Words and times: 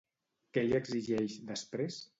Què 0.57 0.63
li 0.69 0.75
exigeix 0.81 1.39
després? 1.53 2.05